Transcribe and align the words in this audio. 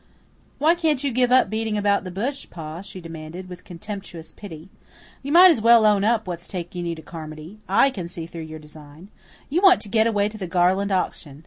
"Why 0.57 0.73
can't 0.73 1.03
you 1.03 1.11
give 1.11 1.31
up 1.31 1.47
beating 1.47 1.77
about 1.77 2.05
the 2.05 2.09
bush, 2.09 2.47
Pa?" 2.49 2.81
she 2.81 2.99
demanded, 3.01 3.47
with 3.47 3.63
contemptuous 3.63 4.31
pity. 4.31 4.67
"You 5.21 5.31
might 5.31 5.51
as 5.51 5.61
well 5.61 5.85
own 5.85 6.03
up 6.03 6.25
what's 6.25 6.47
taking 6.47 6.87
you 6.87 6.95
to 6.95 7.03
Carmody. 7.03 7.59
I 7.69 7.91
can 7.91 8.07
see 8.07 8.25
through 8.25 8.49
your 8.49 8.57
design. 8.57 9.09
You 9.47 9.61
want 9.61 9.79
to 9.81 9.89
get 9.89 10.07
away 10.07 10.27
to 10.27 10.39
the 10.39 10.47
Garland 10.47 10.91
auction. 10.91 11.39